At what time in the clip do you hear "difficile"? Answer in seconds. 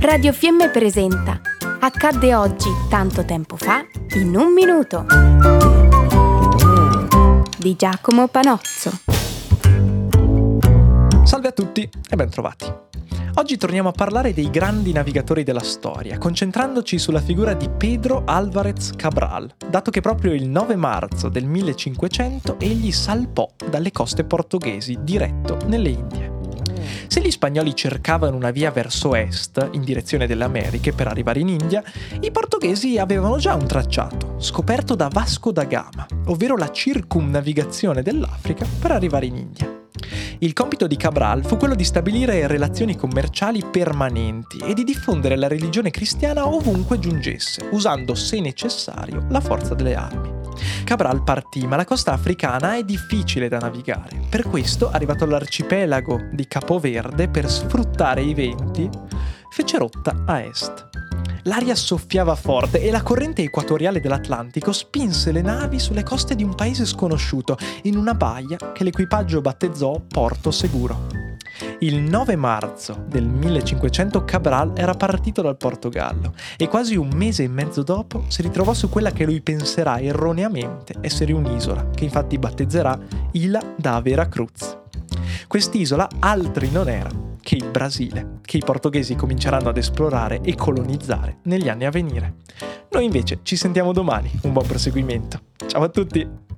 52.82-53.48